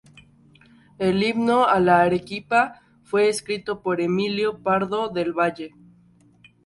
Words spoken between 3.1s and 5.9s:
escrito por Emilio Pardo del Valle.